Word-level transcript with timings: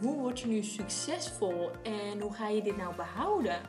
hoe 0.00 0.16
word 0.16 0.40
je 0.40 0.46
nu 0.46 0.62
succesvol 0.62 1.70
en 1.82 2.20
hoe 2.20 2.32
ga 2.32 2.48
je 2.48 2.62
dit 2.62 2.76
nou 2.76 2.94
behouden? 2.94 3.60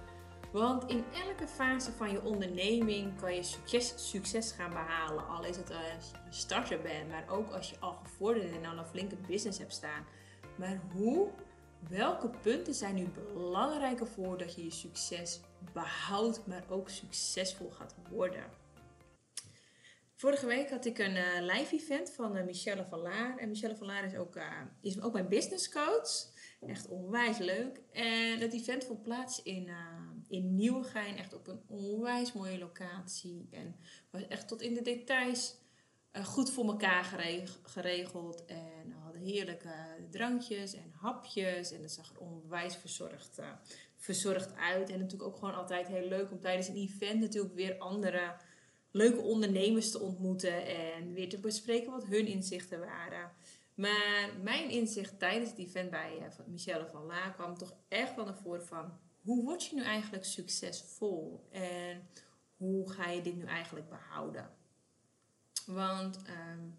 Want 0.52 0.90
in 0.92 1.04
elke 1.28 1.48
fase 1.48 1.92
van 1.92 2.12
je 2.12 2.24
onderneming 2.24 3.20
kan 3.20 3.36
je 3.36 3.44
succes, 3.44 3.94
succes 4.10 4.52
gaan 4.52 4.70
behalen. 4.70 5.28
Al 5.28 5.44
is 5.44 5.58
het 5.58 5.72
als 5.72 6.12
je 6.12 6.18
starter 6.30 6.82
bent, 6.82 7.10
maar 7.10 7.26
ook 7.30 7.52
als 7.52 7.70
je 7.70 7.80
al 7.80 8.00
gevorderd 8.04 8.52
en 8.52 8.66
al 8.66 8.78
een 8.78 8.86
flinke 8.86 9.16
business 9.16 9.60
hebt 9.60 9.74
staan. 9.74 10.06
Maar 10.56 10.80
hoe, 10.94 11.28
welke 11.90 12.30
punten 12.42 12.74
zijn 12.74 12.96
nu 12.96 13.08
belangrijker 13.34 14.08
voor 14.08 14.38
dat 14.38 14.56
je 14.56 14.64
je 14.64 14.72
succes 14.72 15.40
behoudt, 15.74 16.48
maar 16.48 16.64
ook 16.70 16.90
succesvol 16.90 17.70
gaat 17.70 17.96
worden? 18.10 18.44
Vorige 20.20 20.46
week 20.46 20.70
had 20.70 20.86
ik 20.86 20.98
een 20.98 21.16
uh, 21.16 21.42
live 21.42 21.76
event 21.76 22.12
van 22.12 22.38
uh, 22.38 22.44
Michelle 22.44 22.86
van 22.90 23.00
Laar. 23.00 23.38
En 23.38 23.50
Michelle 23.50 23.76
van 23.76 23.88
Laar 23.88 24.04
is 24.04 24.16
ook, 24.16 24.36
uh, 24.36 24.62
is 24.82 25.02
ook 25.02 25.14
mijn 25.14 25.28
business 25.28 25.70
coach. 25.70 26.32
Echt 26.68 26.88
onwijs 26.88 27.38
leuk. 27.38 27.82
En 27.92 28.40
het 28.40 28.54
event 28.54 28.84
vond 28.86 29.04
plaats 29.04 29.42
in, 29.44 29.70
in 30.28 30.56
Nieuwegein. 30.56 31.18
Echt 31.18 31.34
op 31.34 31.48
een 31.48 31.62
onwijs 31.68 32.34
mooie 32.34 32.58
locatie. 32.58 33.48
En 33.52 33.76
was 34.10 34.28
echt 34.28 34.48
tot 34.48 34.62
in 34.62 34.74
de 34.74 34.82
details 34.82 35.58
goed 36.24 36.52
voor 36.52 36.66
elkaar 36.66 37.04
geregeld. 37.64 38.46
En 38.46 38.88
we 38.88 38.96
hadden 39.04 39.22
heerlijke 39.22 39.74
drankjes 40.10 40.74
en 40.74 40.92
hapjes. 40.96 41.72
En 41.72 41.82
het 41.82 41.92
zag 41.92 42.12
er 42.12 42.20
onwijs 42.20 42.76
verzorgd, 42.76 43.40
verzorgd 43.96 44.56
uit. 44.56 44.90
En 44.90 45.00
natuurlijk 45.00 45.30
ook 45.30 45.38
gewoon 45.38 45.56
altijd 45.56 45.88
heel 45.88 46.08
leuk 46.08 46.32
om 46.32 46.40
tijdens 46.40 46.68
een 46.68 46.76
event 46.76 47.20
natuurlijk 47.20 47.56
weer 47.56 47.78
andere 47.78 48.36
leuke 48.92 49.22
ondernemers 49.22 49.92
te 49.92 50.00
ontmoeten 50.00 50.66
en 50.66 51.14
weer 51.14 51.30
te 51.30 51.40
bespreken 51.40 51.92
wat 51.92 52.06
hun 52.06 52.28
inzichten 52.28 52.80
waren. 52.80 53.32
Maar 53.74 54.30
mijn 54.44 54.70
inzicht 54.70 55.20
tijdens 55.20 55.50
het 55.50 55.60
event 55.60 55.90
bij 55.90 56.18
uh, 56.20 56.48
Michelle 56.48 56.88
van 56.88 57.06
La 57.06 57.30
kwam 57.30 57.58
toch 57.58 57.74
echt 57.88 58.16
wel 58.16 58.26
naar 58.26 58.42
voren 58.42 58.66
van 58.66 58.98
hoe 59.22 59.44
word 59.44 59.66
je 59.66 59.76
nu 59.76 59.82
eigenlijk 59.82 60.26
succesvol 60.26 61.48
en 61.52 62.08
hoe 62.58 62.92
ga 62.92 63.10
je 63.10 63.22
dit 63.22 63.36
nu 63.36 63.46
eigenlijk 63.46 63.90
behouden? 63.90 64.50
Want 65.66 66.22
ehm, 66.24 66.70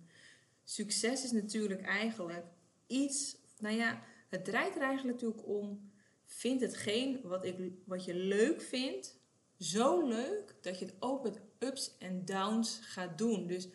succes 0.65 1.25
is 1.25 1.33
natuurlijk 1.33 1.83
eigenlijk 1.83 2.45
iets, 2.87 3.37
nou 3.59 3.75
ja, 3.77 4.03
het 4.29 4.45
draait 4.45 4.75
er 4.75 4.83
eigenlijk 4.83 5.21
natuurlijk 5.21 5.49
om. 5.49 5.91
Vind 6.25 6.61
hetgeen 6.61 7.21
wat, 7.23 7.45
ik, 7.45 7.73
wat 7.85 8.05
je 8.05 8.15
leuk 8.15 8.63
vindt 8.63 9.21
zo 9.61 10.09
leuk 10.09 10.55
dat 10.61 10.79
je 10.79 10.85
het 10.85 10.95
ook 10.99 11.23
met 11.23 11.41
ups 11.59 11.97
en 11.99 12.25
downs 12.25 12.79
gaat 12.83 13.19
doen. 13.19 13.47
Dus 13.47 13.69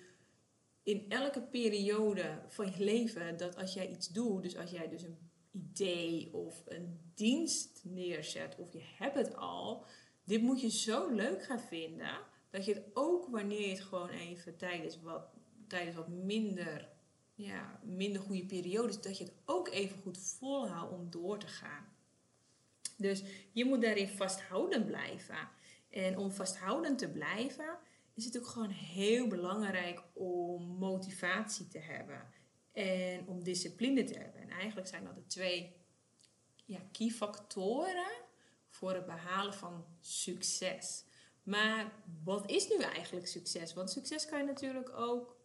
in 0.84 1.06
elke 1.10 1.42
periode 1.42 2.42
van 2.48 2.72
je 2.72 2.84
leven, 2.84 3.38
dat 3.38 3.56
als 3.56 3.74
jij 3.74 3.90
iets 3.90 4.08
doet, 4.08 4.44
dus 4.44 4.58
als 4.58 4.72
jij 4.72 4.90
dus 4.90 5.04
een 5.04 5.18
idee 5.52 6.34
of 6.34 6.64
een 6.68 7.00
dienst 7.14 7.82
neerzet, 7.84 8.56
of 8.58 8.74
je 8.74 8.82
hebt 8.98 9.16
het 9.16 9.36
al, 9.36 9.86
dit 10.24 10.42
moet 10.42 10.62
je 10.62 10.70
zo 10.70 11.10
leuk 11.10 11.44
gaan 11.44 11.60
vinden, 11.60 12.20
dat 12.50 12.66
je 12.66 12.74
het 12.74 12.86
ook 12.94 13.28
wanneer 13.28 13.62
je 13.62 13.70
het 13.70 13.80
gewoon 13.80 14.10
even 14.10 14.58
tijdens 14.58 15.02
wat, 15.02 15.28
tijdens 15.68 15.96
wat 15.96 16.08
minder, 16.08 16.90
ja, 17.36 17.80
minder 17.84 18.22
goede 18.22 18.46
periodes, 18.46 19.02
dat 19.02 19.18
je 19.18 19.24
het 19.24 19.34
ook 19.46 19.70
even 19.70 20.02
goed 20.02 20.18
volhoudt 20.18 20.94
om 20.94 21.10
door 21.10 21.40
te 21.40 21.48
gaan. 21.48 21.86
Dus 22.98 23.24
je 23.52 23.66
moet 23.66 23.82
daarin 23.82 24.08
vasthouden 24.08 24.86
blijven. 24.86 25.50
En 25.96 26.18
om 26.18 26.32
vasthoudend 26.32 26.98
te 26.98 27.10
blijven, 27.10 27.78
is 28.14 28.26
het 28.26 28.38
ook 28.38 28.48
gewoon 28.48 28.70
heel 28.70 29.28
belangrijk 29.28 30.04
om 30.14 30.64
motivatie 30.64 31.68
te 31.68 31.80
hebben. 31.80 32.28
En 32.72 33.28
om 33.28 33.44
discipline 33.44 34.04
te 34.04 34.18
hebben. 34.18 34.42
En 34.42 34.50
eigenlijk 34.50 34.88
zijn 34.88 35.04
dat 35.04 35.16
de 35.16 35.26
twee 35.26 35.76
ja, 36.66 36.80
key 36.92 37.10
factoren 37.10 38.12
voor 38.68 38.94
het 38.94 39.06
behalen 39.06 39.54
van 39.54 39.86
succes. 40.00 41.06
Maar 41.44 41.92
wat 42.24 42.50
is 42.52 42.68
nu 42.68 42.78
eigenlijk 42.78 43.28
succes? 43.28 43.74
Want 43.74 43.90
succes 43.90 44.26
kan 44.26 44.40
je 44.40 44.46
natuurlijk 44.46 44.90
ook, 44.90 45.38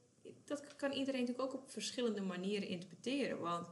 dat 0.45 0.77
kan 0.77 0.93
iedereen 0.93 1.21
natuurlijk 1.21 1.55
ook 1.55 1.63
op 1.63 1.71
verschillende 1.71 2.21
manieren 2.21 2.69
interpreteren. 2.69 3.41
Want 3.41 3.69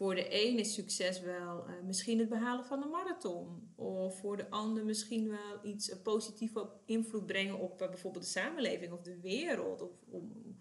voor 0.00 0.14
de 0.14 0.26
een 0.30 0.58
is 0.58 0.74
succes 0.74 1.20
wel 1.20 1.68
uh, 1.68 1.74
misschien 1.84 2.18
het 2.18 2.28
behalen 2.28 2.64
van 2.64 2.82
een 2.82 2.90
marathon. 2.90 3.72
Of 3.74 4.20
voor 4.20 4.36
de 4.36 4.50
ander 4.50 4.84
misschien 4.84 5.28
wel 5.28 5.58
iets 5.62 5.90
uh, 5.90 5.96
positief 6.02 6.56
op 6.56 6.80
invloed 6.84 7.26
brengen 7.26 7.58
op 7.58 7.82
uh, 7.82 7.88
bijvoorbeeld 7.88 8.24
de 8.24 8.30
samenleving 8.30 8.92
of 8.92 9.02
de 9.02 9.20
wereld. 9.20 9.82
Of 9.82 9.90
om, 10.08 10.58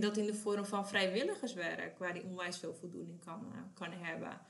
dat 0.00 0.16
in 0.16 0.26
de 0.26 0.34
vorm 0.34 0.64
van 0.64 0.88
vrijwilligerswerk, 0.88 1.98
waar 1.98 2.14
die 2.14 2.24
onwijs 2.24 2.58
veel 2.58 2.74
voldoening 2.74 3.20
kan, 3.20 3.52
kan 3.74 3.92
hebben. 3.92 4.40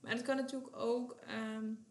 Maar 0.00 0.12
het 0.12 0.22
kan 0.22 0.36
natuurlijk 0.36 0.76
ook. 0.76 1.16
Um, 1.58 1.86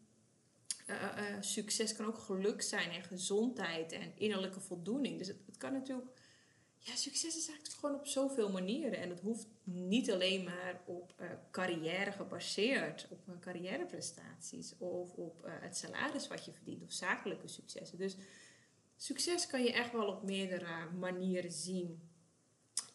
succes 1.40 1.96
kan 1.96 2.06
ook 2.06 2.18
geluk 2.18 2.62
zijn 2.62 2.90
en 2.90 3.02
gezondheid 3.02 3.92
en 3.92 4.12
innerlijke 4.16 4.60
voldoening. 4.60 5.18
Dus 5.18 5.28
het 5.28 5.56
kan 5.58 5.72
natuurlijk 5.72 6.10
ja, 6.84 6.96
succes 6.96 7.36
is 7.36 7.48
eigenlijk 7.48 7.78
gewoon 7.80 7.94
op 7.94 8.06
zoveel 8.06 8.50
manieren. 8.50 8.98
En 8.98 9.08
het 9.08 9.20
hoeft 9.20 9.46
niet 9.64 10.10
alleen 10.10 10.44
maar 10.44 10.80
op 10.86 11.14
uh, 11.20 11.26
carrière 11.50 12.12
gebaseerd, 12.12 13.06
op 13.10 13.28
uh, 13.28 13.34
carrièreprestaties 13.40 14.74
of 14.78 15.14
op 15.14 15.46
uh, 15.46 15.52
het 15.60 15.76
salaris 15.76 16.28
wat 16.28 16.44
je 16.44 16.52
verdient 16.52 16.82
of 16.82 16.92
zakelijke 16.92 17.48
successen. 17.48 17.98
Dus 17.98 18.16
succes 18.96 19.46
kan 19.46 19.62
je 19.62 19.72
echt 19.72 19.92
wel 19.92 20.06
op 20.06 20.22
meerdere 20.22 20.90
manieren 20.98 21.52
zien. 21.52 22.10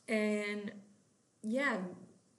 En 0.06 0.86
ja, 1.40 1.90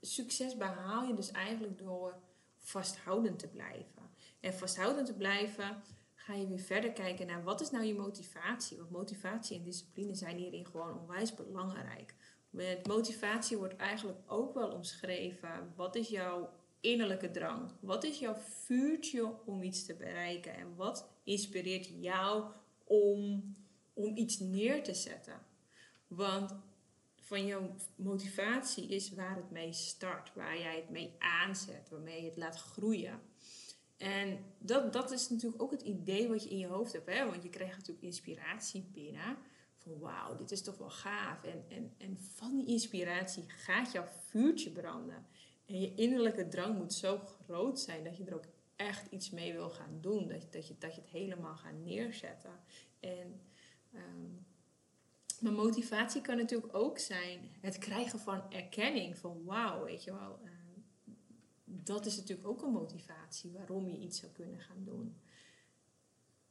succes 0.01 0.57
behaal 0.57 1.07
je 1.07 1.15
dus 1.15 1.31
eigenlijk 1.31 1.79
door 1.79 2.21
vasthoudend 2.59 3.39
te 3.39 3.49
blijven. 3.49 4.11
En 4.41 4.55
vasthoudend 4.55 5.07
te 5.07 5.15
blijven 5.15 5.83
ga 6.29 6.35
je 6.35 6.49
weer 6.49 6.59
verder 6.59 6.93
kijken 6.93 7.27
naar 7.27 7.43
wat 7.43 7.61
is 7.61 7.71
nou 7.71 7.85
je 7.85 7.95
motivatie. 7.95 8.77
Want 8.77 8.91
motivatie 8.91 9.57
en 9.57 9.63
discipline 9.63 10.15
zijn 10.15 10.37
hierin 10.37 10.67
gewoon 10.67 11.01
onwijs 11.01 11.35
belangrijk. 11.35 12.15
Met 12.51 12.87
motivatie 12.87 13.57
wordt 13.57 13.77
eigenlijk 13.77 14.19
ook 14.27 14.55
wel 14.55 14.69
omschreven 14.69 15.73
wat 15.77 15.97
is 15.97 16.09
jouw 16.09 16.51
innerlijke 16.81 17.31
drang? 17.31 17.71
Wat 17.81 18.05
is 18.05 18.19
jouw 18.19 18.35
vuurtje 18.35 19.35
om 19.45 19.63
iets 19.63 19.85
te 19.85 19.95
bereiken? 19.95 20.55
En 20.55 20.75
wat 20.75 21.09
inspireert 21.25 21.91
jou 22.01 22.45
om, 22.85 23.45
om 23.93 24.17
iets 24.17 24.39
neer 24.39 24.83
te 24.83 24.95
zetten? 24.95 25.41
Want 26.07 26.55
van 27.21 27.47
jouw 27.47 27.75
motivatie 27.97 28.89
is 28.89 29.15
waar 29.15 29.37
het 29.37 29.51
mee 29.51 29.73
start, 29.73 30.35
waar 30.35 30.59
jij 30.59 30.77
het 30.77 30.91
mee 30.91 31.15
aanzet, 31.19 31.89
waarmee 31.91 32.21
je 32.21 32.29
het 32.29 32.37
laat 32.37 32.57
groeien. 32.57 33.21
En 33.99 34.39
dat, 34.59 34.93
dat 34.93 35.11
is 35.11 35.29
natuurlijk 35.29 35.63
ook 35.63 35.71
het 35.71 35.83
idee 35.83 36.29
wat 36.29 36.43
je 36.43 36.51
in 36.51 36.59
je 36.59 36.67
hoofd 36.67 36.93
hebt. 36.93 37.09
Hè? 37.09 37.27
Want 37.27 37.43
je 37.43 37.49
krijgt 37.49 37.77
natuurlijk 37.77 38.05
inspiratie 38.05 38.91
binnen. 38.93 39.37
Van 39.77 39.99
wauw, 39.99 40.37
dit 40.37 40.51
is 40.51 40.63
toch 40.63 40.79
wel 40.79 40.91
gaaf. 40.91 41.43
En, 41.45 41.65
en, 41.69 41.95
en 41.99 42.19
van 42.19 42.57
die 42.57 42.67
inspiratie 42.67 43.45
gaat 43.47 43.93
jouw 43.93 44.07
vuurtje 44.27 44.71
branden. 44.71 45.27
En 45.67 45.81
je 45.81 45.95
innerlijke 45.95 46.49
drang 46.49 46.79
moet 46.79 46.93
zo 46.93 47.19
groot 47.19 47.81
zijn 47.81 48.05
dat 48.05 48.17
je 48.17 48.25
er 48.25 48.35
ook 48.35 48.47
echt 48.77 49.13
iets 49.13 49.31
mee 49.31 49.53
wil 49.53 49.71
gaan 49.71 49.99
doen. 50.01 50.29
Dat, 50.29 50.53
dat, 50.53 50.69
je, 50.69 50.75
dat 50.79 50.95
je 50.95 51.01
het 51.01 51.11
helemaal 51.11 51.57
gaat 51.57 51.79
neerzetten. 51.85 52.61
En 53.01 53.41
um, 53.95 54.47
maar 55.41 55.53
motivatie 55.53 56.21
kan 56.21 56.37
natuurlijk 56.37 56.75
ook 56.75 56.99
zijn 56.99 57.51
het 57.61 57.79
krijgen 57.79 58.19
van 58.19 58.43
erkenning. 58.51 59.19
Van 59.19 59.45
wauw, 59.45 59.85
weet 59.85 60.05
je 60.05 60.13
wel 60.13 60.39
dat 61.69 62.07
is 62.07 62.17
natuurlijk 62.17 62.49
ook 62.49 62.63
een 62.63 62.73
motivatie 62.73 63.53
waarom 63.53 63.89
je 63.89 63.99
iets 63.99 64.21
zou 64.21 64.33
kunnen 64.33 64.61
gaan 64.61 64.85
doen. 64.85 65.17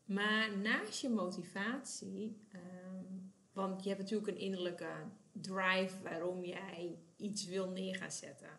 Maar 0.06 0.58
naast 0.58 1.02
je 1.02 1.10
motivatie, 1.10 2.38
ehm, 2.52 3.06
want 3.54 3.84
je 3.84 3.90
hebt 3.90 4.02
natuurlijk 4.02 4.32
een 4.32 4.38
innerlijke 4.38 4.92
drive 5.32 6.02
waarom 6.04 6.44
jij 6.44 7.00
iets 7.18 7.46
wil 7.46 7.70
neer 7.70 7.96
gaan 7.96 8.12
zetten. 8.12 8.50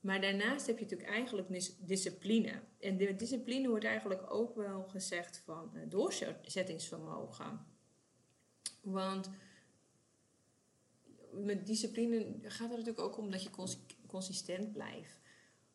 Maar 0.00 0.20
daarnaast 0.20 0.66
heb 0.66 0.78
je 0.78 0.82
natuurlijk 0.84 1.10
eigenlijk 1.10 1.48
discipline. 1.78 2.60
En 2.80 2.96
de 2.96 3.16
discipline 3.16 3.68
wordt 3.68 3.84
eigenlijk 3.84 4.32
ook 4.32 4.54
wel 4.54 4.82
gezegd 4.82 5.38
van 5.38 5.70
uh, 5.74 5.82
doorzettingsvermogen. 5.88 7.66
Want 8.80 9.30
met 11.32 11.66
discipline 11.66 12.38
gaat 12.42 12.68
het 12.68 12.78
natuurlijk 12.78 13.00
ook 13.00 13.18
om 13.18 13.30
dat 13.30 13.42
je 13.42 13.50
consistent 14.06 14.72
blijft. 14.72 15.21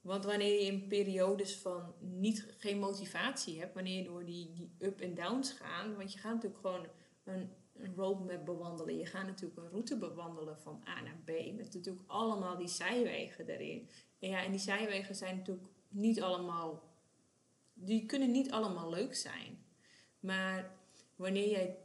Want 0.08 0.26
wanneer 0.26 0.54
je 0.54 0.66
in 0.66 0.88
periodes 0.88 1.56
van 1.56 1.94
niet, 2.00 2.46
geen 2.58 2.80
motivatie 2.80 3.60
hebt, 3.60 3.74
wanneer 3.74 3.98
je 3.98 4.04
door 4.04 4.26
die, 4.26 4.52
die 4.54 4.72
up 4.80 5.02
en 5.02 5.14
downs 5.14 5.52
gaat, 5.52 5.96
want 5.96 6.14
je 6.14 6.20
gaat 6.20 6.34
natuurlijk 6.34 6.62
gewoon 6.62 6.88
een, 7.24 7.50
een 7.74 7.96
roadmap 7.96 8.46
bewandelen. 8.46 8.98
Je 8.98 9.06
gaat 9.06 9.26
natuurlijk 9.26 9.62
een 9.62 9.70
route 9.70 9.98
bewandelen 9.98 10.60
van 10.60 10.84
A 10.88 11.02
naar 11.02 11.20
B. 11.26 11.56
Met 11.56 11.74
natuurlijk 11.74 12.10
allemaal 12.10 12.58
die 12.58 12.68
zijwegen 12.68 13.48
erin. 13.48 13.90
Ja, 14.18 14.44
en 14.44 14.52
die 14.52 14.60
zijwegen 14.60 15.16
zijn 15.16 15.38
natuurlijk 15.38 15.68
niet 15.90 16.22
allemaal, 16.22 16.84
die 17.74 18.06
kunnen 18.06 18.32
niet 18.32 18.52
allemaal 18.52 18.90
leuk 18.90 19.16
zijn. 19.16 19.66
Maar 20.20 20.72
wanneer 21.16 21.50
jij 21.50 21.78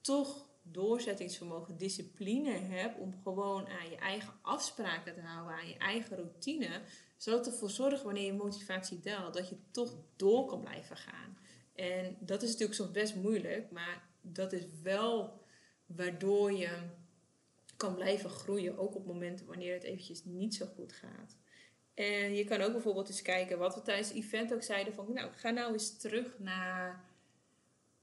toch 0.00 0.46
doorzettingsvermogen, 0.62 1.76
discipline 1.76 2.50
hebt 2.50 2.98
om 2.98 3.14
gewoon 3.22 3.68
aan 3.68 3.90
je 3.90 3.96
eigen 3.96 4.32
afspraken 4.42 5.14
te 5.14 5.20
houden, 5.20 5.54
aan 5.54 5.68
je 5.68 5.78
eigen 5.78 6.16
routine, 6.16 6.80
het 7.24 7.46
ervoor 7.46 7.70
zorgen 7.70 8.04
wanneer 8.04 8.24
je 8.24 8.32
motivatie 8.32 9.00
daalt, 9.00 9.34
dat 9.34 9.48
je 9.48 9.56
toch 9.70 9.96
door 10.16 10.46
kan 10.46 10.60
blijven 10.60 10.96
gaan. 10.96 11.38
En 11.74 12.16
dat 12.20 12.42
is 12.42 12.48
natuurlijk 12.48 12.78
soms 12.78 12.90
best 12.90 13.14
moeilijk, 13.14 13.70
maar 13.70 14.02
dat 14.20 14.52
is 14.52 14.64
wel 14.82 15.42
waardoor 15.86 16.52
je 16.52 16.78
kan 17.76 17.94
blijven 17.94 18.30
groeien, 18.30 18.78
ook 18.78 18.94
op 18.94 19.06
momenten 19.06 19.46
wanneer 19.46 19.74
het 19.74 19.82
eventjes 19.82 20.24
niet 20.24 20.54
zo 20.54 20.66
goed 20.66 20.92
gaat. 20.92 21.36
En 21.94 22.34
je 22.34 22.44
kan 22.44 22.60
ook 22.60 22.72
bijvoorbeeld 22.72 23.08
eens 23.08 23.22
kijken 23.22 23.58
wat 23.58 23.74
we 23.74 23.82
tijdens 23.82 24.08
het 24.08 24.16
event 24.16 24.54
ook 24.54 24.62
zeiden 24.62 24.94
van, 24.94 25.12
nou, 25.12 25.32
ga 25.32 25.50
nou 25.50 25.72
eens 25.72 25.98
terug 25.98 26.38
naar, 26.38 27.04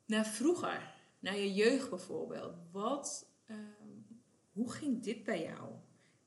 naar 0.05 0.25
vroeger, 0.25 0.93
naar 1.19 1.37
je 1.37 1.53
jeugd 1.53 1.89
bijvoorbeeld. 1.89 2.55
Wat, 2.71 3.29
ehm, 3.45 4.15
hoe 4.51 4.71
ging 4.71 5.03
dit 5.03 5.23
bij 5.23 5.41
jou? 5.41 5.71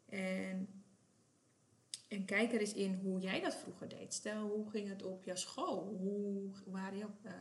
En, 0.06 0.79
en 2.20 2.26
kijk 2.26 2.52
er 2.52 2.60
eens 2.60 2.74
in 2.74 2.94
hoe 2.94 3.20
jij 3.20 3.40
dat 3.40 3.54
vroeger 3.54 3.88
deed. 3.88 4.14
Stel, 4.14 4.48
hoe 4.48 4.70
ging 4.70 4.88
het 4.88 5.02
op 5.02 5.24
jouw 5.24 5.36
school? 5.36 5.96
Hoe 5.98 6.50
waren 6.66 6.98
je, 6.98 7.06
uh, 7.24 7.32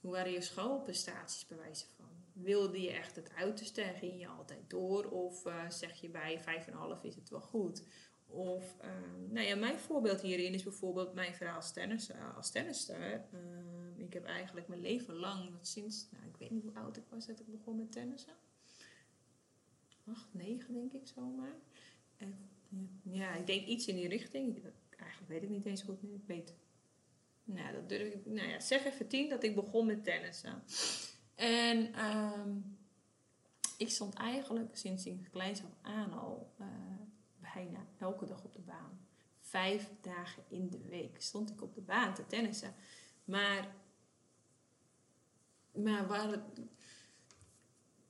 hoe 0.00 0.12
waren 0.12 0.32
je 0.32 0.40
schoolprestaties 0.40 1.46
bij 1.46 1.56
wijze 1.56 1.86
van? 1.96 2.06
Wilde 2.32 2.80
je 2.80 2.90
echt 2.90 3.16
het 3.16 3.34
uiterste 3.34 3.82
en 3.82 3.94
ging 3.94 4.20
je 4.20 4.26
altijd 4.26 4.70
door? 4.70 5.04
Of 5.04 5.46
uh, 5.46 5.70
zeg 5.70 6.00
je 6.00 6.08
bij 6.08 6.40
5,5 6.96 7.02
is 7.02 7.14
het 7.14 7.28
wel 7.28 7.40
goed? 7.40 7.84
Of, 8.26 8.76
ehm, 8.80 9.32
nou 9.32 9.46
ja, 9.46 9.56
mijn 9.56 9.78
voorbeeld 9.78 10.20
hierin 10.20 10.54
is 10.54 10.62
bijvoorbeeld 10.62 11.14
mijn 11.14 11.34
verhaal 11.34 11.56
als, 11.56 11.72
tennis, 11.72 12.10
uh, 12.10 12.36
als 12.36 12.50
tennister. 12.50 13.24
Ehm, 13.32 14.00
ik 14.00 14.12
heb 14.12 14.24
eigenlijk 14.24 14.68
mijn 14.68 14.80
leven 14.80 15.14
lang, 15.14 15.50
sinds, 15.60 16.08
nou 16.10 16.26
ik 16.26 16.36
weet 16.36 16.50
niet 16.50 16.62
hoe 16.62 16.74
oud 16.74 16.96
ik 16.96 17.06
was 17.08 17.26
dat 17.26 17.40
ik 17.40 17.50
begon 17.50 17.76
met 17.76 17.92
tennissen. 17.92 18.34
Acht, 20.04 20.34
negen 20.34 20.72
denk 20.72 20.92
ik 20.92 21.06
zomaar. 21.06 21.54
En, 22.16 22.50
ja, 23.02 23.34
ik 23.34 23.46
denk 23.46 23.66
iets 23.66 23.86
in 23.86 23.96
die 23.96 24.08
richting. 24.08 24.62
Eigenlijk 24.96 25.30
weet 25.30 25.42
ik 25.42 25.48
niet 25.48 25.66
eens 25.66 25.82
goed 25.82 26.02
nu. 26.02 26.14
Ik 26.14 26.26
weet, 26.26 26.54
nou 27.44 27.72
dat 27.72 27.88
durf 27.88 28.12
ik, 28.14 28.26
nou 28.26 28.48
ja, 28.48 28.60
zeg 28.60 28.84
even 28.84 29.08
tien 29.08 29.28
dat 29.28 29.42
ik 29.42 29.54
begon 29.54 29.86
met 29.86 30.04
tennissen. 30.04 30.62
En 31.34 32.04
um, 32.04 32.78
ik 33.78 33.90
stond 33.90 34.14
eigenlijk 34.14 34.76
sinds 34.76 35.06
ik 35.06 35.28
kleins 35.30 35.62
af 35.62 35.76
aan 35.82 36.12
al... 36.12 36.52
Uh, 36.60 36.66
bijna 37.54 37.86
elke 37.98 38.26
dag 38.26 38.44
op 38.44 38.52
de 38.52 38.60
baan. 38.60 39.06
Vijf 39.40 39.90
dagen 40.00 40.42
in 40.48 40.70
de 40.70 40.80
week 40.88 41.22
stond 41.22 41.50
ik 41.50 41.62
op 41.62 41.74
de 41.74 41.80
baan 41.80 42.14
te 42.14 42.26
tennissen. 42.26 42.74
Maar, 43.24 43.74
maar 45.72 46.06
waar 46.06 46.42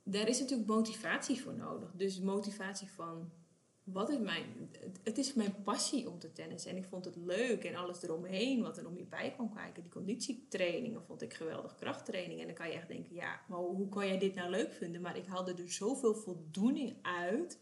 daar 0.03 0.29
is 0.29 0.41
natuurlijk 0.41 0.69
motivatie 0.69 1.41
voor 1.41 1.55
nodig. 1.55 1.93
Dus 1.93 2.21
motivatie 2.21 2.89
van, 2.89 3.33
wat 3.85 4.11
is 4.11 4.19
mijn... 4.19 4.71
Het 5.03 5.19
is 5.19 5.35
mijn 5.35 5.63
passie 5.63 6.11
om 6.11 6.19
te 6.19 6.33
tennissen. 6.33 6.71
En 6.71 6.77
ik 6.77 6.85
vond 6.85 7.05
het 7.05 7.17
leuk 7.17 7.65
en 7.65 7.75
alles 7.75 8.03
eromheen 8.03 8.63
wat 8.63 8.79
er 8.79 8.87
om 8.87 8.97
je 8.97 9.05
bij 9.05 9.33
kwam 9.33 9.55
kijken. 9.55 9.83
Die 9.83 9.93
conditietrainingen 9.93 11.03
vond 11.03 11.23
ik 11.23 11.35
geweldig. 11.35 11.75
Krachttraining. 11.75 12.41
En 12.41 12.47
dan 12.47 12.55
kan 12.55 12.69
je 12.69 12.75
echt 12.75 12.89
denken, 12.89 13.15
ja, 13.15 13.41
maar 13.49 13.59
hoe 13.59 13.89
kan 13.89 14.07
jij 14.07 14.19
dit 14.19 14.35
nou 14.35 14.51
leuk 14.51 14.73
vinden? 14.73 15.01
Maar 15.01 15.17
ik 15.17 15.27
haalde 15.27 15.55
er 15.55 15.71
zoveel 15.71 16.15
voldoening 16.15 16.97
uit... 17.03 17.59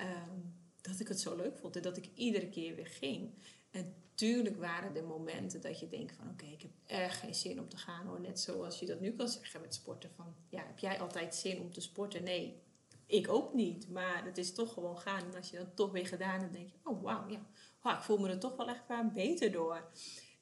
Um, 0.00 0.58
dat 0.80 1.00
ik 1.00 1.08
het 1.08 1.20
zo 1.20 1.36
leuk 1.36 1.56
vond 1.56 1.76
en 1.76 1.82
dat 1.82 1.96
ik 1.96 2.10
iedere 2.14 2.48
keer 2.48 2.74
weer 2.74 2.86
ging. 2.86 3.34
En 3.70 3.94
tuurlijk 4.14 4.56
waren 4.56 4.96
er 4.96 5.04
momenten 5.04 5.60
dat 5.60 5.80
je 5.80 5.88
denkt 5.88 6.12
van 6.12 6.30
oké, 6.30 6.46
ik 6.46 6.62
heb 6.62 6.70
erg 6.86 7.20
geen 7.20 7.34
zin 7.34 7.60
om 7.60 7.68
te 7.68 7.76
gaan 7.76 8.06
hoor. 8.06 8.20
Net 8.20 8.40
zoals 8.40 8.78
je 8.80 8.86
dat 8.86 9.00
nu 9.00 9.12
kan 9.12 9.28
zeggen 9.28 9.60
met 9.60 9.74
sporten 9.74 10.10
van 10.10 10.34
ja, 10.48 10.66
heb 10.66 10.78
jij 10.78 11.00
altijd 11.00 11.34
zin 11.34 11.60
om 11.60 11.72
te 11.72 11.80
sporten? 11.80 12.24
Nee, 12.24 12.62
ik 13.10 13.28
ook 13.28 13.54
niet. 13.54 13.88
Maar 13.88 14.24
het 14.24 14.38
is 14.38 14.52
toch 14.52 14.72
gewoon 14.72 14.98
gaan. 14.98 15.24
En 15.24 15.36
als 15.36 15.50
je 15.50 15.56
dat 15.56 15.76
toch 15.76 15.92
weer 15.92 16.06
gedaan 16.06 16.40
hebt, 16.40 16.52
denk 16.52 16.68
je, 16.68 16.76
oh 16.84 17.02
wauw, 17.02 17.28
ja, 17.28 17.96
ik 17.96 18.02
voel 18.02 18.18
me 18.18 18.28
er 18.28 18.38
toch 18.38 18.56
wel 18.56 18.68
echt 18.68 19.12
beter 19.12 19.52
door. 19.52 19.90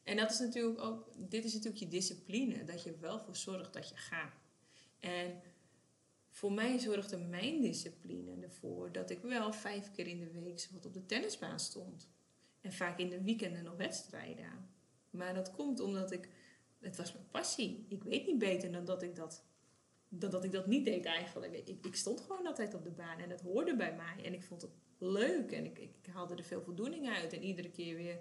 En 0.02 0.16
dat 0.16 0.30
is 0.30 0.38
natuurlijk 0.38 0.80
ook, 0.80 1.12
dit 1.16 1.44
is 1.44 1.52
natuurlijk 1.52 1.82
je 1.82 1.88
discipline, 1.88 2.64
dat 2.64 2.82
je 2.82 2.96
wel 3.00 3.18
voor 3.18 3.36
zorgt 3.36 3.72
dat 3.72 3.88
je 3.88 3.96
gaat. 3.96 4.34
En 5.00 5.42
voor 6.30 6.52
mij 6.52 6.78
zorgde 6.78 7.16
mijn 7.16 7.60
discipline 7.60 8.42
ervoor 8.42 8.92
dat 8.92 9.10
ik 9.10 9.20
wel 9.22 9.52
vijf 9.52 9.90
keer 9.90 10.06
in 10.06 10.18
de 10.18 10.30
week 10.30 10.68
wat 10.72 10.86
op 10.86 10.94
de 10.94 11.06
tennisbaan 11.06 11.60
stond. 11.60 12.08
En 12.60 12.72
vaak 12.72 12.98
in 12.98 13.08
de 13.08 13.22
weekenden 13.22 13.64
nog 13.64 13.76
wedstrijden. 13.76 14.70
Maar 15.10 15.34
dat 15.34 15.50
komt 15.50 15.80
omdat 15.80 16.12
ik, 16.12 16.28
het 16.80 16.96
was 16.96 17.12
mijn 17.12 17.28
passie. 17.30 17.86
Ik 17.88 18.02
weet 18.02 18.26
niet 18.26 18.38
beter 18.38 18.72
dan 18.72 18.84
dat 18.84 19.02
ik 19.02 19.16
dat, 19.16 19.44
dan 20.08 20.30
dat, 20.30 20.44
ik 20.44 20.52
dat 20.52 20.66
niet 20.66 20.84
deed 20.84 21.04
eigenlijk. 21.04 21.52
Ik, 21.52 21.86
ik 21.86 21.96
stond 21.96 22.20
gewoon 22.20 22.46
altijd 22.46 22.74
op 22.74 22.84
de 22.84 22.90
baan 22.90 23.18
en 23.18 23.30
het 23.30 23.40
hoorde 23.40 23.76
bij 23.76 23.94
mij. 23.94 24.24
En 24.24 24.34
ik 24.34 24.42
vond 24.42 24.62
het 24.62 24.70
leuk 24.98 25.52
en 25.52 25.64
ik, 25.64 25.78
ik 25.78 26.06
haalde 26.12 26.34
er 26.34 26.44
veel 26.44 26.62
voldoening 26.62 27.08
uit. 27.08 27.32
En 27.32 27.42
iedere 27.42 27.70
keer 27.70 27.96
weer, 27.96 28.18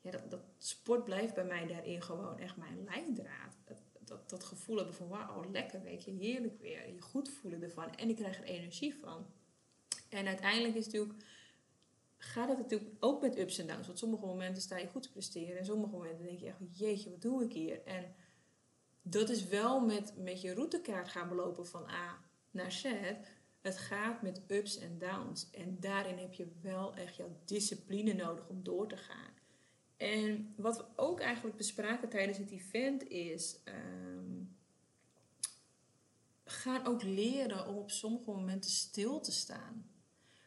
ja, 0.00 0.10
dat, 0.10 0.30
dat 0.30 0.42
sport 0.58 1.04
blijft 1.04 1.34
bij 1.34 1.44
mij 1.44 1.66
daarin 1.66 2.02
gewoon 2.02 2.38
echt 2.38 2.56
mijn 2.56 2.84
lijndraad 2.84 3.56
dat, 4.10 4.30
dat 4.30 4.44
gevoel 4.44 4.76
hebben 4.76 4.94
van 4.94 5.08
wauw, 5.08 5.50
lekker, 5.50 5.82
weet 5.82 6.04
je, 6.04 6.10
heerlijk 6.10 6.60
weer. 6.60 6.94
Je 6.94 7.00
goed 7.00 7.28
voelen 7.28 7.62
ervan 7.62 7.94
en 7.94 8.08
ik 8.08 8.16
krijg 8.16 8.38
er 8.38 8.44
energie 8.44 8.94
van. 8.94 9.26
En 10.08 10.26
uiteindelijk 10.26 10.74
is 10.74 10.84
natuurlijk, 10.84 11.24
gaat 12.16 12.48
het 12.48 12.58
natuurlijk 12.58 12.90
ook 13.00 13.22
met 13.22 13.38
ups 13.38 13.58
en 13.58 13.66
downs. 13.66 13.86
Want 13.86 13.98
sommige 13.98 14.26
momenten 14.26 14.62
sta 14.62 14.76
je 14.76 14.86
goed 14.86 15.02
te 15.02 15.10
presteren 15.10 15.58
en 15.58 15.64
sommige 15.64 15.92
momenten 15.92 16.24
denk 16.24 16.40
je 16.40 16.46
echt, 16.46 16.58
jeetje, 16.72 17.10
wat 17.10 17.22
doe 17.22 17.44
ik 17.44 17.52
hier? 17.52 17.82
En 17.84 18.14
dat 19.02 19.28
is 19.28 19.44
wel 19.44 19.80
met, 19.80 20.14
met 20.16 20.40
je 20.40 20.54
routekaart 20.54 21.08
gaan 21.08 21.28
belopen 21.28 21.66
van 21.66 21.88
A 21.88 22.24
naar 22.50 22.72
Z. 22.72 22.92
Het 23.60 23.78
gaat 23.78 24.22
met 24.22 24.42
ups 24.46 24.78
en 24.78 24.98
downs. 24.98 25.50
En 25.50 25.76
daarin 25.80 26.18
heb 26.18 26.32
je 26.34 26.52
wel 26.60 26.94
echt 26.94 27.16
jouw 27.16 27.40
discipline 27.44 28.12
nodig 28.12 28.48
om 28.48 28.62
door 28.62 28.88
te 28.88 28.96
gaan. 28.96 29.32
En 29.96 30.54
wat 30.56 30.76
we 30.76 30.84
ook 30.96 31.20
eigenlijk 31.20 31.56
bespraken 31.56 32.08
tijdens 32.08 32.38
het 32.38 32.50
event 32.50 33.08
is. 33.08 33.60
Um, 33.64 34.56
ga 36.44 36.82
ook 36.84 37.02
leren 37.02 37.66
om 37.66 37.76
op 37.76 37.90
sommige 37.90 38.30
momenten 38.30 38.70
stil 38.70 39.20
te 39.20 39.32
staan. 39.32 39.90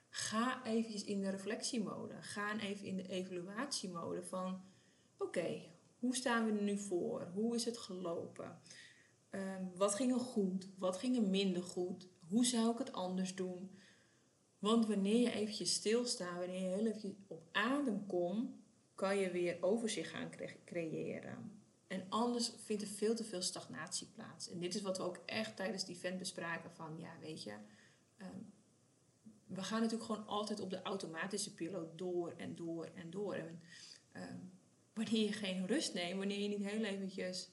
Ga 0.09 0.65
even 0.65 1.05
in 1.05 1.21
de 1.21 1.29
reflectiemode. 1.29 2.21
Ga 2.21 2.59
even 2.59 2.85
in 2.85 2.95
de 2.95 3.07
evaluatiemode 3.07 4.23
van: 4.23 4.63
oké, 5.17 5.61
hoe 6.03 6.15
staan 6.15 6.45
we 6.45 6.51
er 6.51 6.63
nu 6.63 6.77
voor? 6.77 7.31
Hoe 7.33 7.55
is 7.55 7.65
het 7.65 7.77
gelopen? 7.77 8.59
Um, 9.31 9.71
wat 9.75 9.95
ging 9.95 10.13
er 10.13 10.19
goed? 10.19 10.67
Wat 10.77 10.97
ging 10.97 11.15
er 11.17 11.23
minder 11.23 11.63
goed? 11.63 12.07
Hoe 12.27 12.45
zou 12.45 12.71
ik 12.71 12.77
het 12.77 12.91
anders 12.91 13.35
doen? 13.35 13.71
Want 14.59 14.87
wanneer 14.87 15.19
je 15.19 15.31
eventjes 15.31 15.73
stilstaat, 15.73 16.37
wanneer 16.37 16.61
je 16.61 16.75
heel 16.75 16.85
even 16.85 17.17
op 17.27 17.47
adem 17.51 18.05
komt, 18.05 18.51
kan 18.95 19.17
je 19.17 19.31
weer 19.31 19.57
overzicht 19.61 20.09
gaan 20.09 20.29
creëren. 20.65 21.61
En 21.87 22.05
anders 22.09 22.51
vindt 22.57 22.81
er 22.81 22.87
veel 22.87 23.15
te 23.15 23.23
veel 23.23 23.41
stagnatie 23.41 24.07
plaats. 24.07 24.49
En 24.49 24.59
dit 24.59 24.75
is 24.75 24.81
wat 24.81 24.97
we 24.97 25.03
ook 25.03 25.19
echt 25.25 25.55
tijdens 25.55 25.85
die 25.85 25.95
event 25.95 26.19
bespraken 26.19 26.71
van, 26.71 26.97
ja, 26.97 27.11
weet 27.19 27.43
je, 27.43 27.53
ehm, 28.17 28.39
we 29.45 29.63
gaan 29.63 29.81
natuurlijk 29.81 30.09
gewoon 30.11 30.27
altijd 30.27 30.59
op 30.59 30.69
de 30.69 30.81
automatische 30.81 31.53
piloot 31.53 31.97
door 31.97 32.33
en 32.37 32.55
door 32.55 32.85
en 32.85 33.09
door. 33.09 33.33
En 33.33 33.61
ehm, 34.11 34.37
wanneer 34.93 35.25
je 35.25 35.33
geen 35.33 35.67
rust 35.67 35.93
neemt, 35.93 36.17
wanneer 36.17 36.39
je 36.39 36.47
niet 36.47 36.65
heel 36.65 36.83
eventjes, 36.83 37.51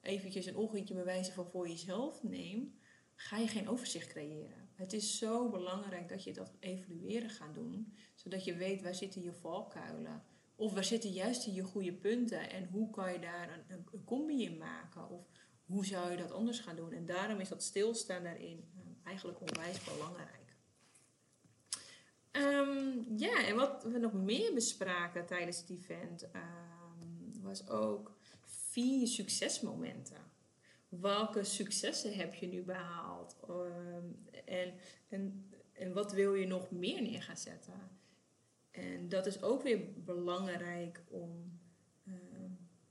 eventjes 0.00 0.46
een 0.46 0.56
ochtendje 0.56 0.94
bewijzen 0.94 1.34
van 1.34 1.46
voor 1.50 1.68
jezelf 1.68 2.22
neemt, 2.22 2.74
ga 3.14 3.38
je 3.38 3.48
geen 3.48 3.68
overzicht 3.68 4.08
creëren. 4.08 4.70
Het 4.74 4.92
is 4.92 5.18
zo 5.18 5.48
belangrijk 5.48 6.08
dat 6.08 6.24
je 6.24 6.32
dat 6.32 6.52
evalueren 6.60 7.30
gaat 7.30 7.54
doen, 7.54 7.94
zodat 8.14 8.44
je 8.44 8.54
weet 8.54 8.82
waar 8.82 8.94
zitten 8.94 9.22
je 9.22 9.32
valkuilen. 9.32 10.22
Of 10.56 10.72
waar 10.72 10.84
zitten 10.84 11.10
juist 11.10 11.44
je 11.44 11.62
goede 11.62 11.92
punten 11.92 12.50
en 12.50 12.68
hoe 12.68 12.90
kan 12.90 13.12
je 13.12 13.18
daar 13.18 13.64
een, 13.68 13.84
een, 13.92 14.04
combi 14.04 14.44
in 14.44 14.58
maken? 14.58 15.10
Of 15.10 15.26
hoe 15.64 15.86
zou 15.86 16.10
je 16.10 16.16
dat 16.16 16.32
anders 16.32 16.60
gaan 16.60 16.76
doen? 16.76 16.92
En 16.92 17.06
daarom 17.06 17.40
is 17.40 17.48
dat 17.48 17.62
stilstaan 17.62 18.22
daarin 18.22 18.64
uh, 18.76 18.82
eigenlijk 19.04 19.40
onwijs 19.40 19.84
belangrijk. 19.84 20.41
Um, 22.32 23.04
ja, 23.16 23.46
en 23.46 23.56
wat 23.56 23.84
we 23.84 23.98
nog 23.98 24.12
meer 24.12 24.54
bespraken 24.54 25.26
tijdens 25.26 25.60
het 25.60 25.70
event 25.70 26.22
um, 26.22 27.42
was 27.42 27.68
ook 27.68 28.16
vier 28.44 29.06
succesmomenten. 29.06 30.30
Welke 30.88 31.44
successen 31.44 32.14
heb 32.14 32.34
je 32.34 32.46
nu 32.46 32.62
behaald? 32.62 33.36
Um, 33.50 34.26
en, 34.44 34.74
en, 35.08 35.50
en 35.72 35.92
wat 35.92 36.12
wil 36.12 36.34
je 36.34 36.46
nog 36.46 36.70
meer 36.70 37.02
neer 37.02 37.22
gaan 37.22 37.36
zetten? 37.36 37.90
En 38.70 39.08
dat 39.08 39.26
is 39.26 39.42
ook 39.42 39.62
weer 39.62 39.80
belangrijk 40.04 41.04
om, 41.08 41.60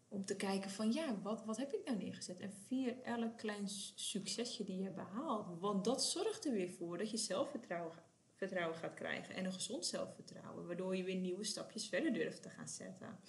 om 0.07 0.25
te 0.25 0.35
kijken 0.35 0.69
van 0.69 0.91
ja, 0.91 1.21
wat, 1.21 1.45
wat 1.45 1.57
heb 1.57 1.73
ik 1.73 1.85
nou 1.85 1.97
neergezet? 1.97 2.39
En 2.39 2.53
vier 2.67 3.01
elk 3.01 3.37
klein 3.37 3.67
succesje 3.95 4.63
die 4.63 4.81
je 4.81 4.91
behaalt. 4.91 5.59
Want 5.59 5.83
dat 5.83 6.03
zorgt 6.03 6.45
er 6.45 6.51
weer 6.51 6.71
voor 6.71 6.97
dat 6.97 7.11
je 7.11 7.17
zelfvertrouwen 7.17 7.93
vertrouwen 8.41 8.77
gaat 8.77 8.93
krijgen. 8.93 9.35
En 9.35 9.45
een 9.45 9.53
gezond 9.53 9.85
zelfvertrouwen. 9.85 10.67
Waardoor 10.67 10.95
je 10.95 11.03
weer 11.03 11.15
nieuwe 11.15 11.43
stapjes 11.43 11.87
verder 11.87 12.13
durft 12.13 12.41
te 12.41 12.49
gaan 12.49 12.67
zetten. 12.67 13.19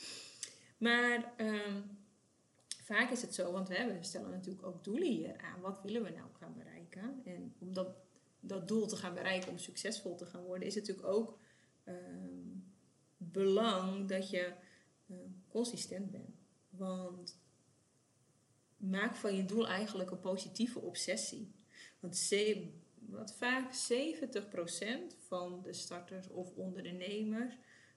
Maar 0.78 1.34
um, 1.36 1.98
vaak 2.82 3.10
is 3.10 3.22
het 3.22 3.34
zo, 3.34 3.52
want 3.52 3.68
we 3.68 3.98
stellen 4.00 4.30
natuurlijk 4.30 4.66
ook 4.66 4.84
doelen 4.84 5.08
hier 5.08 5.38
aan. 5.38 5.60
Wat 5.60 5.80
willen 5.82 6.02
we 6.02 6.10
nou 6.10 6.28
gaan 6.38 6.54
bereiken? 6.54 7.22
En 7.24 7.54
om 7.58 7.72
dat, 7.72 7.96
dat 8.40 8.68
doel 8.68 8.86
te 8.86 8.96
gaan 8.96 9.14
bereiken, 9.14 9.50
om 9.50 9.58
succesvol 9.58 10.14
te 10.14 10.26
gaan 10.26 10.42
worden, 10.42 10.68
is 10.68 10.74
het 10.74 10.86
natuurlijk 10.86 11.14
ook 11.14 11.38
um, 11.84 12.72
belang 13.16 14.08
dat 14.08 14.30
je 14.30 14.52
uh, 15.06 15.16
consistent 15.48 16.10
bent. 16.10 16.36
Want 16.70 17.40
maak 18.76 19.16
van 19.16 19.36
je 19.36 19.44
doel 19.44 19.68
eigenlijk 19.68 20.10
een 20.10 20.20
positieve 20.20 20.80
obsessie. 20.80 21.52
Want 22.00 22.16
wat 23.08 23.34
vaak 23.34 23.72
70% 23.72 25.16
van 25.26 25.62
de 25.62 25.72
starters 25.72 26.28
of 26.28 26.54
ondernemers 26.54 27.54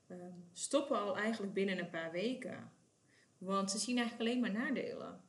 uh, 0.08 0.18
stoppen 0.54 1.00
al 1.00 1.18
eigenlijk 1.18 1.54
binnen 1.54 1.80
een 1.80 1.90
paar 1.90 2.12
weken. 2.12 2.72
Want 3.38 3.72
ze 3.72 3.78
zien 3.78 3.98
eigenlijk 3.98 4.30
alleen 4.30 4.42
maar 4.42 4.64
nadelen. 4.64 5.22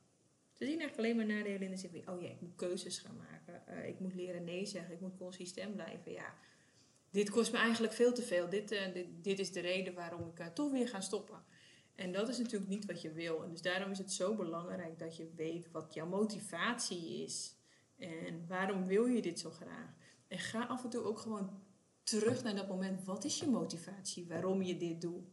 Ze 0.53 0.65
zien 0.65 0.79
eigenlijk 0.79 0.97
alleen 0.97 1.15
maar 1.15 1.37
nadelen 1.37 1.61
in 1.61 1.71
de 1.71 1.77
zin 1.77 2.09
oh 2.09 2.21
ja, 2.21 2.29
ik 2.29 2.41
moet 2.41 2.55
keuzes 2.55 2.97
gaan 2.97 3.17
maken. 3.17 3.63
Uh, 3.69 3.87
ik 3.87 3.99
moet 3.99 4.13
leren 4.13 4.43
nee 4.43 4.65
zeggen, 4.65 4.93
ik 4.93 5.01
moet 5.01 5.17
consistent 5.17 5.73
blijven. 5.73 6.11
Ja, 6.11 6.33
dit 7.09 7.29
kost 7.29 7.51
me 7.51 7.57
eigenlijk 7.57 7.93
veel 7.93 8.13
te 8.13 8.21
veel. 8.21 8.49
Dit, 8.49 8.71
uh, 8.71 8.93
dit, 8.93 9.07
dit, 9.21 9.39
is 9.39 9.51
de 9.51 9.59
reden 9.59 9.93
waarom 9.93 10.27
ik 10.27 10.39
uh, 10.39 10.47
toch 10.47 10.71
weer 10.71 10.87
ga 10.87 11.01
stoppen. 11.01 11.43
En 11.95 12.11
dat 12.11 12.29
is 12.29 12.37
natuurlijk 12.37 12.69
niet 12.69 12.85
wat 12.85 13.01
je 13.01 13.11
wil. 13.11 13.43
En 13.43 13.49
dus 13.49 13.61
daarom 13.61 13.91
is 13.91 13.97
het 13.97 14.11
zo 14.11 14.35
belangrijk 14.35 14.99
dat 14.99 15.17
je 15.17 15.31
weet 15.35 15.71
wat 15.71 15.93
jouw 15.93 16.07
motivatie 16.07 17.23
is. 17.23 17.55
En 17.97 18.47
waarom 18.47 18.85
wil 18.85 19.05
je 19.05 19.21
dit 19.21 19.39
zo 19.39 19.49
graag? 19.49 19.93
En 20.27 20.39
ga 20.39 20.65
af 20.65 20.83
en 20.83 20.89
toe 20.89 21.03
ook 21.03 21.19
gewoon 21.19 21.61
terug 22.03 22.43
naar 22.43 22.55
dat 22.55 22.67
moment. 22.67 23.03
Wat 23.03 23.23
is 23.23 23.39
je 23.39 23.47
motivatie? 23.47 24.27
Waarom 24.27 24.61
je 24.61 24.77
dit 24.77 25.01
doet? 25.01 25.27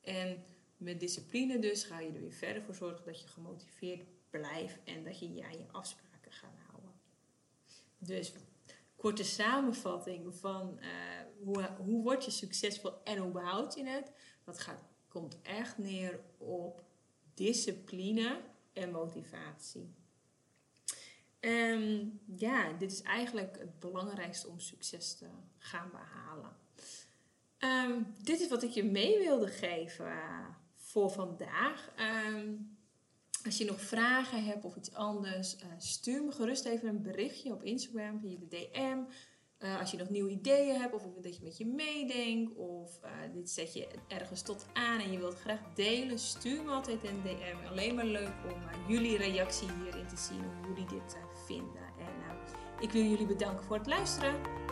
En 0.00 0.44
met 0.76 1.00
discipline 1.00 1.58
dus 1.58 1.84
ga 1.84 2.00
je 2.00 2.12
er 2.12 2.20
weer 2.20 2.32
verder 2.32 2.62
voor 2.62 2.74
zorgen 2.74 3.04
dat 3.04 3.20
je 3.20 3.28
gemotiveerd 3.28 4.04
blijft 4.30 4.78
en 4.84 5.04
dat 5.04 5.18
je 5.18 5.44
aan 5.44 5.58
je 5.58 5.66
afspraken 5.72 6.32
gaat 6.32 6.58
houden. 6.70 6.92
Dus 7.98 8.32
korte 8.96 9.24
samenvatting 9.24 10.34
van 10.34 10.78
uh, 10.80 10.88
hoe, 11.42 11.70
hoe 11.76 12.02
word 12.02 12.24
je 12.24 12.30
succesvol 12.30 13.02
en 13.04 13.18
hoe 13.18 13.32
behoud 13.32 13.74
je 13.74 13.84
het? 13.84 14.12
Dat 14.44 14.58
gaat, 14.58 14.82
komt 15.08 15.42
echt 15.42 15.78
neer 15.78 16.20
op 16.38 16.84
discipline 17.34 18.40
en 18.72 18.90
motivatie. 18.90 19.94
En 21.44 22.20
ja, 22.36 22.72
dit 22.72 22.92
is 22.92 23.02
eigenlijk 23.02 23.58
het 23.58 23.80
belangrijkste 23.80 24.48
om 24.48 24.60
succes 24.60 25.14
te 25.14 25.26
gaan 25.58 25.90
behalen. 25.90 26.56
Um, 27.58 28.14
dit 28.22 28.40
is 28.40 28.48
wat 28.48 28.62
ik 28.62 28.70
je 28.70 28.84
mee 28.84 29.18
wilde 29.18 29.46
geven 29.46 30.06
uh, 30.06 30.46
voor 30.76 31.10
vandaag. 31.10 31.92
Um, 32.34 32.76
als 33.44 33.58
je 33.58 33.64
nog 33.64 33.80
vragen 33.80 34.44
hebt 34.44 34.64
of 34.64 34.76
iets 34.76 34.94
anders, 34.94 35.56
uh, 35.56 35.62
stuur 35.78 36.24
me 36.24 36.32
gerust 36.32 36.64
even 36.64 36.88
een 36.88 37.02
berichtje 37.02 37.52
op 37.52 37.62
Instagram 37.62 38.20
via 38.20 38.38
de 38.38 38.48
DM. 38.48 38.98
Uh, 39.64 39.80
als 39.80 39.90
je 39.90 39.96
nog 39.96 40.08
nieuwe 40.08 40.30
ideeën 40.30 40.80
hebt 40.80 40.94
of 40.94 41.02
dat 41.20 41.36
je 41.36 41.42
met 41.42 41.56
je 41.56 41.66
meedenkt 41.66 42.56
of 42.56 43.00
uh, 43.04 43.10
dit 43.32 43.50
zet 43.50 43.74
je 43.74 43.88
ergens 44.08 44.42
tot 44.42 44.66
aan 44.72 45.00
en 45.00 45.12
je 45.12 45.18
wilt 45.18 45.40
graag 45.40 45.60
delen, 45.74 46.18
stuur 46.18 46.62
me 46.62 46.70
altijd 46.70 47.04
een 47.04 47.22
DM. 47.22 47.68
Alleen 47.70 47.94
maar 47.94 48.04
leuk 48.04 48.34
om 48.52 48.60
jullie 48.88 49.16
reactie 49.16 49.68
hierin 49.82 50.06
te 50.06 50.16
zien, 50.16 50.42
hoe 50.44 50.68
jullie 50.68 50.88
dit 50.88 51.16
vinden. 51.46 51.82
En 51.98 52.24
ik 52.80 52.90
wil 52.90 53.02
jullie 53.02 53.26
bedanken 53.26 53.64
voor 53.64 53.76
het 53.76 53.86
luisteren. 53.86 54.63